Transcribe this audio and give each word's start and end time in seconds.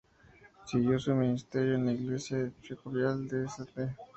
Siguió 0.65 0.97
su 0.97 1.13
ministerio 1.13 1.75
en 1.75 1.85
la 1.85 1.91
iglesia 1.91 2.39
episcopal 2.41 3.27
de 3.27 3.45
St. 3.45 3.95